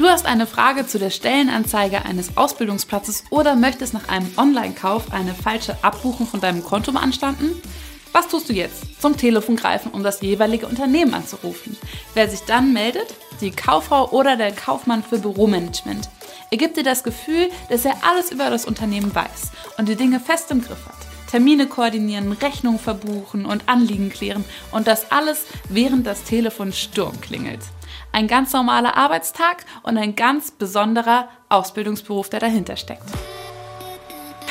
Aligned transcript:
Du 0.00 0.08
hast 0.08 0.24
eine 0.24 0.46
Frage 0.46 0.86
zu 0.86 0.98
der 0.98 1.10
Stellenanzeige 1.10 2.06
eines 2.06 2.38
Ausbildungsplatzes 2.38 3.24
oder 3.28 3.54
möchtest 3.54 3.92
nach 3.92 4.08
einem 4.08 4.32
Online-Kauf 4.38 5.12
eine 5.12 5.34
falsche 5.34 5.76
Abbuchung 5.84 6.26
von 6.26 6.40
deinem 6.40 6.64
Konto 6.64 6.90
beanstanden? 6.90 7.60
Was 8.10 8.26
tust 8.26 8.48
du 8.48 8.54
jetzt? 8.54 8.98
Zum 8.98 9.18
Telefon 9.18 9.56
greifen, 9.56 9.92
um 9.92 10.02
das 10.02 10.22
jeweilige 10.22 10.66
Unternehmen 10.66 11.12
anzurufen. 11.12 11.76
Wer 12.14 12.30
sich 12.30 12.40
dann 12.46 12.72
meldet? 12.72 13.14
Die 13.42 13.50
Kauffrau 13.50 14.08
oder 14.08 14.38
der 14.38 14.52
Kaufmann 14.52 15.02
für 15.02 15.18
Büromanagement. 15.18 16.08
Er 16.50 16.56
gibt 16.56 16.78
dir 16.78 16.82
das 16.82 17.04
Gefühl, 17.04 17.50
dass 17.68 17.84
er 17.84 17.96
alles 18.02 18.32
über 18.32 18.48
das 18.48 18.64
Unternehmen 18.64 19.14
weiß 19.14 19.50
und 19.76 19.86
die 19.86 19.96
Dinge 19.96 20.18
fest 20.18 20.50
im 20.50 20.62
Griff 20.62 20.86
hat. 20.86 20.96
Termine 21.30 21.66
koordinieren, 21.66 22.32
Rechnungen 22.32 22.80
verbuchen 22.80 23.44
und 23.44 23.68
Anliegen 23.68 24.08
klären 24.08 24.46
und 24.72 24.86
das 24.86 25.12
alles, 25.12 25.44
während 25.68 26.06
das 26.06 26.24
Telefon 26.24 26.72
Sturm 26.72 27.20
klingelt. 27.20 27.60
Ein 28.12 28.26
ganz 28.26 28.52
normaler 28.52 28.96
Arbeitstag 28.96 29.64
und 29.82 29.96
ein 29.96 30.16
ganz 30.16 30.50
besonderer 30.50 31.28
Ausbildungsberuf, 31.48 32.28
der 32.28 32.40
dahinter 32.40 32.76
steckt. 32.76 33.04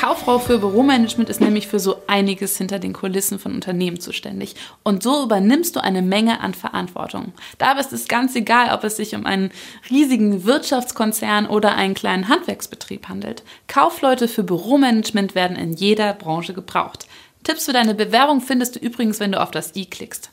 Kauffrau 0.00 0.38
für 0.38 0.58
Büromanagement 0.58 1.28
ist 1.28 1.42
nämlich 1.42 1.68
für 1.68 1.78
so 1.78 1.96
einiges 2.06 2.56
hinter 2.56 2.78
den 2.78 2.94
Kulissen 2.94 3.38
von 3.38 3.54
Unternehmen 3.54 4.00
zuständig. 4.00 4.54
Und 4.82 5.02
so 5.02 5.24
übernimmst 5.24 5.76
du 5.76 5.80
eine 5.80 6.00
Menge 6.00 6.40
an 6.40 6.54
Verantwortung. 6.54 7.34
Dabei 7.58 7.80
ist 7.80 7.92
es 7.92 8.08
ganz 8.08 8.34
egal, 8.34 8.74
ob 8.74 8.82
es 8.82 8.96
sich 8.96 9.14
um 9.14 9.26
einen 9.26 9.50
riesigen 9.90 10.46
Wirtschaftskonzern 10.46 11.46
oder 11.46 11.74
einen 11.74 11.92
kleinen 11.92 12.28
Handwerksbetrieb 12.28 13.10
handelt. 13.10 13.42
Kaufleute 13.68 14.26
für 14.26 14.42
Büromanagement 14.42 15.34
werden 15.34 15.58
in 15.58 15.74
jeder 15.74 16.14
Branche 16.14 16.54
gebraucht. 16.54 17.06
Tipps 17.44 17.66
für 17.66 17.74
deine 17.74 17.94
Bewerbung 17.94 18.40
findest 18.40 18.76
du 18.76 18.78
übrigens, 18.78 19.20
wenn 19.20 19.32
du 19.32 19.40
auf 19.42 19.50
das 19.50 19.76
i 19.76 19.84
klickst. 19.84 20.30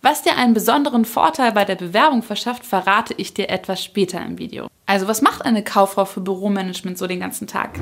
Was 0.00 0.22
dir 0.22 0.36
einen 0.36 0.54
besonderen 0.54 1.04
Vorteil 1.04 1.50
bei 1.50 1.64
der 1.64 1.74
Bewerbung 1.74 2.22
verschafft, 2.22 2.64
verrate 2.64 3.14
ich 3.16 3.34
dir 3.34 3.50
etwas 3.50 3.82
später 3.82 4.24
im 4.24 4.38
Video. 4.38 4.68
Also 4.86 5.08
was 5.08 5.22
macht 5.22 5.44
eine 5.44 5.64
Kauffrau 5.64 6.04
für 6.04 6.20
Büromanagement 6.20 6.96
so 6.96 7.08
den 7.08 7.18
ganzen 7.18 7.48
Tag? 7.48 7.80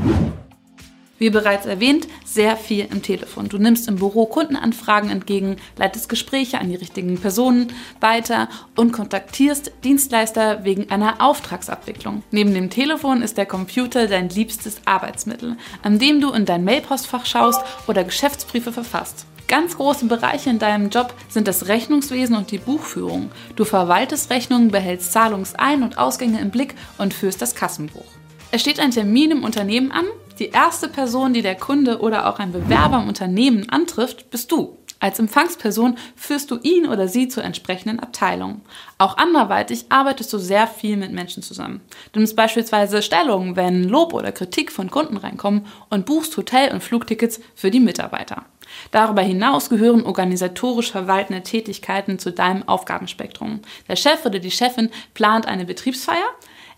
Wie 1.18 1.28
bereits 1.28 1.66
erwähnt, 1.66 2.08
sehr 2.24 2.56
viel 2.56 2.86
im 2.90 3.02
Telefon. 3.02 3.48
Du 3.48 3.58
nimmst 3.58 3.86
im 3.88 3.96
Büro 3.96 4.24
Kundenanfragen 4.24 5.10
entgegen, 5.10 5.56
leitest 5.76 6.08
Gespräche 6.08 6.58
an 6.58 6.70
die 6.70 6.74
richtigen 6.74 7.18
Personen 7.18 7.72
weiter 8.00 8.48
und 8.76 8.92
kontaktierst 8.92 9.72
Dienstleister 9.84 10.64
wegen 10.64 10.90
einer 10.90 11.22
Auftragsabwicklung. 11.22 12.22
Neben 12.30 12.54
dem 12.54 12.70
Telefon 12.70 13.20
ist 13.20 13.36
der 13.36 13.46
Computer 13.46 14.06
dein 14.06 14.30
liebstes 14.30 14.80
Arbeitsmittel, 14.86 15.56
an 15.82 15.98
dem 15.98 16.22
du 16.22 16.32
in 16.32 16.46
dein 16.46 16.64
Mailpostfach 16.64 17.26
schaust 17.26 17.60
oder 17.86 18.04
Geschäftsbriefe 18.04 18.72
verfasst. 18.72 19.26
Ganz 19.48 19.76
große 19.76 20.06
Bereiche 20.06 20.50
in 20.50 20.58
deinem 20.58 20.90
Job 20.90 21.14
sind 21.28 21.46
das 21.46 21.68
Rechnungswesen 21.68 22.34
und 22.34 22.50
die 22.50 22.58
Buchführung. 22.58 23.30
Du 23.54 23.64
verwaltest 23.64 24.30
Rechnungen, 24.30 24.72
behältst 24.72 25.12
Zahlungsein- 25.12 25.84
und 25.84 25.98
Ausgänge 25.98 26.40
im 26.40 26.50
Blick 26.50 26.74
und 26.98 27.14
führst 27.14 27.40
das 27.40 27.54
Kassenbuch. 27.54 28.06
Es 28.50 28.60
steht 28.60 28.80
ein 28.80 28.90
Termin 28.90 29.30
im 29.30 29.44
Unternehmen 29.44 29.92
an. 29.92 30.06
Die 30.40 30.48
erste 30.48 30.88
Person, 30.88 31.32
die 31.32 31.42
der 31.42 31.54
Kunde 31.54 32.00
oder 32.00 32.28
auch 32.28 32.40
ein 32.40 32.50
Bewerber 32.50 33.00
im 33.00 33.08
Unternehmen 33.08 33.68
antrifft, 33.70 34.30
bist 34.30 34.50
du. 34.50 34.76
Als 34.98 35.18
Empfangsperson 35.18 35.98
führst 36.16 36.50
du 36.50 36.58
ihn 36.62 36.86
oder 36.86 37.06
sie 37.06 37.28
zur 37.28 37.44
entsprechenden 37.44 38.00
Abteilung. 38.00 38.62
Auch 38.96 39.18
anderweitig 39.18 39.86
arbeitest 39.90 40.32
du 40.32 40.38
sehr 40.38 40.66
viel 40.66 40.96
mit 40.96 41.12
Menschen 41.12 41.42
zusammen. 41.42 41.82
Du 42.12 42.18
nimmst 42.18 42.34
beispielsweise 42.34 43.02
Stellung, 43.02 43.56
wenn 43.56 43.84
Lob 43.84 44.14
oder 44.14 44.32
Kritik 44.32 44.72
von 44.72 44.90
Kunden 44.90 45.18
reinkommen 45.18 45.66
und 45.90 46.06
buchst 46.06 46.36
Hotel- 46.36 46.72
und 46.72 46.82
Flugtickets 46.82 47.40
für 47.54 47.70
die 47.70 47.80
Mitarbeiter. 47.80 48.44
Darüber 48.90 49.22
hinaus 49.22 49.68
gehören 49.68 50.04
organisatorisch 50.04 50.90
verwaltende 50.90 51.42
Tätigkeiten 51.42 52.18
zu 52.18 52.32
deinem 52.32 52.66
Aufgabenspektrum. 52.66 53.60
Der 53.88 53.96
Chef 53.96 54.24
oder 54.24 54.38
die 54.38 54.50
Chefin 54.50 54.90
plant 55.14 55.46
eine 55.46 55.66
Betriebsfeier, 55.66 56.28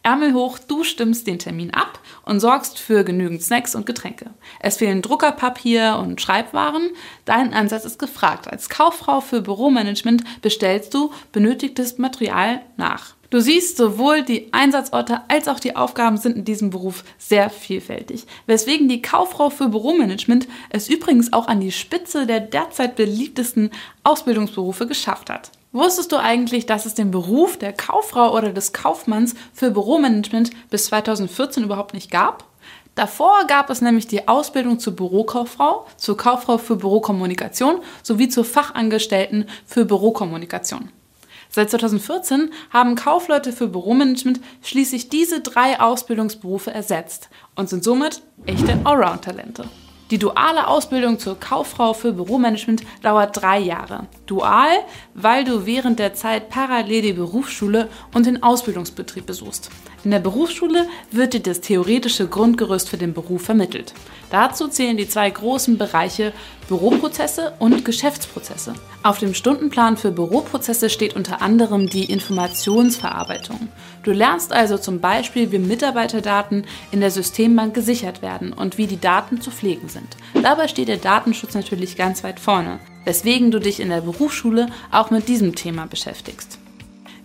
Ärmel 0.08 0.32
hoch, 0.32 0.58
du 0.58 0.84
stimmst 0.84 1.26
den 1.26 1.38
Termin 1.38 1.74
ab 1.74 2.00
und 2.24 2.40
sorgst 2.40 2.78
für 2.78 3.04
genügend 3.04 3.42
Snacks 3.42 3.74
und 3.74 3.84
Getränke. 3.84 4.30
Es 4.58 4.78
fehlen 4.78 5.02
Druckerpapier 5.02 5.98
und 6.00 6.18
Schreibwaren. 6.18 6.88
Dein 7.26 7.52
Ansatz 7.52 7.84
ist 7.84 7.98
gefragt. 7.98 8.50
Als 8.50 8.70
Kauffrau 8.70 9.20
für 9.20 9.42
Büromanagement 9.42 10.24
bestellst 10.40 10.94
du 10.94 11.12
benötigtes 11.32 11.98
Material 11.98 12.62
nach. 12.78 13.16
Du 13.28 13.42
siehst, 13.42 13.76
sowohl 13.76 14.22
die 14.22 14.50
Einsatzorte 14.54 15.20
als 15.28 15.46
auch 15.46 15.60
die 15.60 15.76
Aufgaben 15.76 16.16
sind 16.16 16.38
in 16.38 16.44
diesem 16.46 16.70
Beruf 16.70 17.04
sehr 17.18 17.50
vielfältig, 17.50 18.24
weswegen 18.46 18.88
die 18.88 19.02
Kauffrau 19.02 19.50
für 19.50 19.68
Büromanagement 19.68 20.48
es 20.70 20.88
übrigens 20.88 21.34
auch 21.34 21.48
an 21.48 21.60
die 21.60 21.72
Spitze 21.72 22.26
der 22.26 22.40
derzeit 22.40 22.96
beliebtesten 22.96 23.68
Ausbildungsberufe 24.04 24.86
geschafft 24.86 25.28
hat. 25.28 25.50
Wusstest 25.72 26.12
du 26.12 26.16
eigentlich, 26.16 26.64
dass 26.64 26.86
es 26.86 26.94
den 26.94 27.10
Beruf 27.10 27.58
der 27.58 27.74
Kauffrau 27.74 28.34
oder 28.34 28.52
des 28.52 28.72
Kaufmanns 28.72 29.34
für 29.52 29.70
Büromanagement 29.70 30.50
bis 30.70 30.86
2014 30.86 31.62
überhaupt 31.64 31.92
nicht 31.92 32.10
gab? 32.10 32.44
Davor 32.94 33.46
gab 33.46 33.68
es 33.70 33.80
nämlich 33.82 34.06
die 34.06 34.26
Ausbildung 34.26 34.80
zur 34.80 34.96
Bürokauffrau, 34.96 35.86
zur 35.96 36.16
Kauffrau 36.16 36.58
für 36.58 36.76
Bürokommunikation 36.76 37.80
sowie 38.02 38.28
zur 38.28 38.44
Fachangestellten 38.44 39.48
für 39.66 39.84
Bürokommunikation. 39.84 40.90
Seit 41.50 41.70
2014 41.70 42.50
haben 42.70 42.94
Kaufleute 42.94 43.52
für 43.52 43.68
Büromanagement 43.68 44.40
schließlich 44.62 45.10
diese 45.10 45.40
drei 45.40 45.80
Ausbildungsberufe 45.80 46.70
ersetzt 46.72 47.28
und 47.54 47.68
sind 47.68 47.84
somit 47.84 48.22
echte 48.46 48.78
Allround-Talente. 48.84 49.68
Die 50.10 50.18
duale 50.18 50.68
Ausbildung 50.68 51.18
zur 51.18 51.38
Kauffrau 51.38 51.92
für 51.92 52.12
Büromanagement 52.12 52.82
dauert 53.02 53.42
drei 53.42 53.58
Jahre. 53.58 54.06
Dual, 54.26 54.70
weil 55.12 55.44
du 55.44 55.66
während 55.66 55.98
der 55.98 56.14
Zeit 56.14 56.48
parallel 56.48 57.02
die 57.02 57.12
Berufsschule 57.12 57.90
und 58.14 58.24
den 58.24 58.42
Ausbildungsbetrieb 58.42 59.26
besuchst. 59.26 59.70
In 60.04 60.12
der 60.12 60.20
Berufsschule 60.20 60.86
wird 61.10 61.34
dir 61.34 61.40
das 61.40 61.60
theoretische 61.60 62.28
Grundgerüst 62.28 62.88
für 62.88 62.98
den 62.98 63.14
Beruf 63.14 63.42
vermittelt. 63.42 63.94
Dazu 64.30 64.68
zählen 64.68 64.96
die 64.96 65.08
zwei 65.08 65.28
großen 65.28 65.76
Bereiche 65.76 66.32
Büroprozesse 66.68 67.54
und 67.58 67.84
Geschäftsprozesse. 67.84 68.74
Auf 69.02 69.18
dem 69.18 69.34
Stundenplan 69.34 69.96
für 69.96 70.12
Büroprozesse 70.12 70.90
steht 70.90 71.16
unter 71.16 71.42
anderem 71.42 71.88
die 71.88 72.04
Informationsverarbeitung. 72.04 73.68
Du 74.04 74.12
lernst 74.12 74.52
also 74.52 74.78
zum 74.78 75.00
Beispiel, 75.00 75.50
wie 75.50 75.58
Mitarbeiterdaten 75.58 76.64
in 76.92 77.00
der 77.00 77.10
Systembank 77.10 77.74
gesichert 77.74 78.22
werden 78.22 78.52
und 78.52 78.78
wie 78.78 78.86
die 78.86 79.00
Daten 79.00 79.40
zu 79.40 79.50
pflegen 79.50 79.88
sind. 79.88 80.16
Dabei 80.42 80.68
steht 80.68 80.88
der 80.88 80.98
Datenschutz 80.98 81.54
natürlich 81.54 81.96
ganz 81.96 82.22
weit 82.22 82.38
vorne, 82.38 82.78
weswegen 83.04 83.50
du 83.50 83.58
dich 83.58 83.80
in 83.80 83.88
der 83.88 84.02
Berufsschule 84.02 84.66
auch 84.92 85.10
mit 85.10 85.28
diesem 85.28 85.54
Thema 85.54 85.86
beschäftigst. 85.86 86.58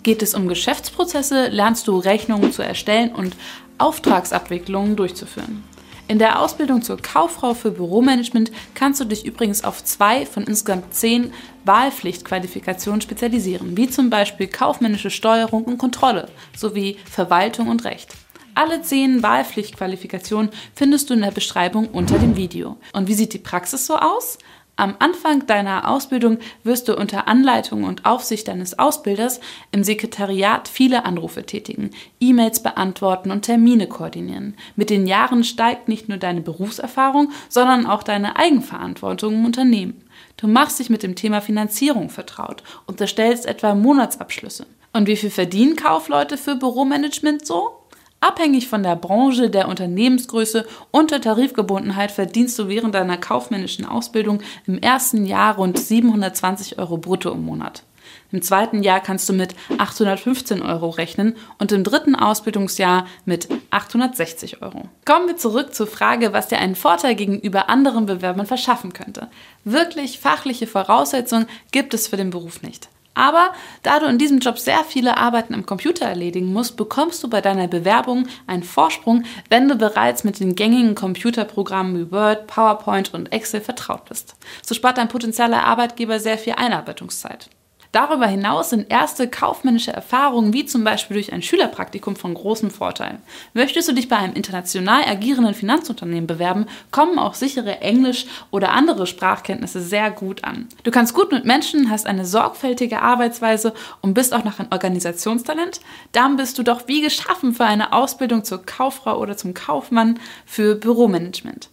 Geht 0.03 0.21
es 0.21 0.35
um 0.35 0.49
Geschäftsprozesse, 0.49 1.47
lernst 1.47 1.87
du 1.87 1.97
Rechnungen 1.97 2.51
zu 2.51 2.61
erstellen 2.61 3.15
und 3.15 3.37
Auftragsabwicklungen 3.77 4.97
durchzuführen. 4.97 5.63
In 6.09 6.19
der 6.19 6.41
Ausbildung 6.41 6.81
zur 6.81 6.97
Kauffrau 6.97 7.53
für 7.53 7.71
Büromanagement 7.71 8.51
kannst 8.75 8.99
du 8.99 9.05
dich 9.05 9.25
übrigens 9.25 9.63
auf 9.63 9.81
zwei 9.81 10.25
von 10.25 10.43
insgesamt 10.43 10.93
zehn 10.93 11.31
Wahlpflichtqualifikationen 11.63 12.99
spezialisieren, 12.99 13.77
wie 13.77 13.89
zum 13.89 14.09
Beispiel 14.09 14.47
kaufmännische 14.47 15.09
Steuerung 15.09 15.63
und 15.63 15.77
Kontrolle 15.77 16.27
sowie 16.55 16.97
Verwaltung 17.09 17.69
und 17.69 17.85
Recht. 17.85 18.13
Alle 18.55 18.81
zehn 18.81 19.23
Wahlpflichtqualifikationen 19.23 20.51
findest 20.75 21.09
du 21.09 21.13
in 21.13 21.21
der 21.21 21.31
Beschreibung 21.31 21.87
unter 21.87 22.19
dem 22.19 22.35
Video. 22.35 22.75
Und 22.91 23.07
wie 23.07 23.15
sieht 23.15 23.33
die 23.33 23.39
Praxis 23.39 23.87
so 23.87 23.95
aus? 23.95 24.37
Am 24.75 24.95
Anfang 24.97 25.45
deiner 25.45 25.87
Ausbildung 25.87 26.39
wirst 26.63 26.87
du 26.87 26.97
unter 26.97 27.27
Anleitung 27.27 27.83
und 27.83 28.05
Aufsicht 28.05 28.47
deines 28.47 28.79
Ausbilders 28.79 29.39
im 29.71 29.83
Sekretariat 29.83 30.67
viele 30.67 31.05
Anrufe 31.05 31.45
tätigen, 31.45 31.91
E-Mails 32.19 32.63
beantworten 32.63 33.29
und 33.29 33.43
Termine 33.43 33.85
koordinieren. 33.85 34.55
Mit 34.75 34.89
den 34.89 35.05
Jahren 35.05 35.43
steigt 35.43 35.89
nicht 35.89 36.09
nur 36.09 36.17
deine 36.17 36.41
Berufserfahrung, 36.41 37.31
sondern 37.49 37.85
auch 37.85 38.01
deine 38.01 38.35
Eigenverantwortung 38.35 39.35
im 39.35 39.45
Unternehmen. 39.45 40.01
Du 40.37 40.47
machst 40.47 40.79
dich 40.79 40.89
mit 40.89 41.03
dem 41.03 41.15
Thema 41.15 41.41
Finanzierung 41.41 42.09
vertraut 42.09 42.63
und 42.87 42.99
erstellst 42.99 43.45
etwa 43.45 43.75
Monatsabschlüsse. 43.75 44.65
Und 44.91 45.05
wie 45.05 45.17
viel 45.17 45.29
verdienen 45.29 45.75
Kaufleute 45.75 46.35
für 46.35 46.55
Büromanagement 46.55 47.45
so? 47.45 47.82
Abhängig 48.23 48.69
von 48.69 48.83
der 48.83 48.95
Branche, 48.95 49.49
der 49.49 49.67
Unternehmensgröße 49.67 50.65
und 50.91 51.11
der 51.11 51.19
Tarifgebundenheit 51.19 52.09
verdienst 52.09 52.57
du 52.57 52.69
während 52.69 52.95
deiner 52.95 53.17
kaufmännischen 53.17 53.85
Ausbildung 53.85 54.39
im 54.65 54.77
ersten 54.77 55.25
Jahr 55.25 55.57
rund 55.57 55.77
720 55.77 56.79
Euro 56.79 56.95
brutto 56.95 57.31
im 57.31 57.43
Monat. 57.43 57.83
Im 58.31 58.41
zweiten 58.41 58.81
Jahr 58.81 59.01
kannst 59.01 59.27
du 59.27 59.33
mit 59.33 59.55
815 59.77 60.61
Euro 60.61 60.89
rechnen 60.89 61.35
und 61.59 61.73
im 61.73 61.83
dritten 61.83 62.15
Ausbildungsjahr 62.15 63.07
mit 63.25 63.49
860 63.71 64.61
Euro. 64.61 64.87
Kommen 65.03 65.27
wir 65.27 65.35
zurück 65.35 65.75
zur 65.75 65.87
Frage, 65.87 66.31
was 66.31 66.47
dir 66.47 66.59
einen 66.59 66.75
Vorteil 66.75 67.15
gegenüber 67.15 67.69
anderen 67.69 68.05
Bewerbern 68.05 68.45
verschaffen 68.45 68.93
könnte. 68.93 69.27
Wirklich 69.65 70.19
fachliche 70.19 70.65
Voraussetzungen 70.65 71.47
gibt 71.73 71.93
es 71.93 72.07
für 72.07 72.17
den 72.17 72.29
Beruf 72.29 72.61
nicht. 72.61 72.87
Aber 73.13 73.53
da 73.83 73.99
du 73.99 74.07
in 74.07 74.17
diesem 74.17 74.39
Job 74.39 74.57
sehr 74.57 74.83
viele 74.83 75.17
Arbeiten 75.17 75.53
am 75.53 75.65
Computer 75.65 76.05
erledigen 76.05 76.51
musst, 76.51 76.77
bekommst 76.77 77.23
du 77.23 77.29
bei 77.29 77.41
deiner 77.41 77.67
Bewerbung 77.67 78.27
einen 78.47 78.63
Vorsprung, 78.63 79.23
wenn 79.49 79.67
du 79.67 79.75
bereits 79.75 80.23
mit 80.23 80.39
den 80.39 80.55
gängigen 80.55 80.95
Computerprogrammen 80.95 81.97
wie 81.97 82.11
Word, 82.11 82.47
PowerPoint 82.47 83.13
und 83.13 83.31
Excel 83.31 83.61
vertraut 83.61 84.05
bist. 84.05 84.35
So 84.63 84.73
spart 84.73 84.97
dein 84.97 85.09
potenzieller 85.09 85.63
Arbeitgeber 85.63 86.19
sehr 86.19 86.37
viel 86.37 86.53
Einarbeitungszeit. 86.53 87.49
Darüber 87.93 88.25
hinaus 88.25 88.71
sind 88.71 88.91
erste 88.91 89.29
kaufmännische 89.29 89.93
Erfahrungen, 89.93 90.51
wie 90.51 90.65
zum 90.65 90.83
Beispiel 90.83 91.13
durch 91.13 91.31
ein 91.31 91.43
Schülerpraktikum, 91.43 92.15
von 92.15 92.33
großem 92.33 92.71
Vorteil. 92.71 93.19
Möchtest 93.53 93.87
du 93.87 93.93
dich 93.93 94.09
bei 94.09 94.15
einem 94.17 94.33
international 94.33 95.03
agierenden 95.03 95.53
Finanzunternehmen 95.53 96.25
bewerben, 96.25 96.65
kommen 96.89 97.19
auch 97.19 97.35
sichere 97.35 97.81
Englisch- 97.81 98.25
oder 98.49 98.71
andere 98.71 99.05
Sprachkenntnisse 99.05 99.79
sehr 99.79 100.09
gut 100.09 100.43
an. 100.43 100.67
Du 100.81 100.89
kannst 100.89 101.13
gut 101.13 101.31
mit 101.31 101.45
Menschen, 101.45 101.91
hast 101.91 102.07
eine 102.07 102.25
sorgfältige 102.25 102.99
Arbeitsweise 102.99 103.75
und 104.01 104.15
bist 104.15 104.33
auch 104.33 104.43
noch 104.43 104.57
ein 104.57 104.71
Organisationstalent, 104.71 105.79
dann 106.13 106.35
bist 106.35 106.57
du 106.57 106.63
doch 106.63 106.87
wie 106.87 107.01
geschaffen 107.01 107.53
für 107.53 107.65
eine 107.65 107.93
Ausbildung 107.93 108.43
zur 108.43 108.65
Kauffrau 108.65 109.19
oder 109.19 109.37
zum 109.37 109.53
Kaufmann 109.53 110.19
für 110.47 110.73
Büromanagement. 110.73 111.69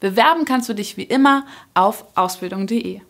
Bewerben 0.00 0.46
kannst 0.46 0.68
du 0.68 0.74
dich 0.74 0.96
wie 0.96 1.04
immer 1.04 1.46
auf 1.74 2.06
ausbildung.de. 2.16 3.02